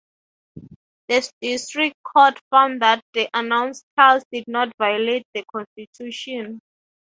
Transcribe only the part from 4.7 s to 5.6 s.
violate the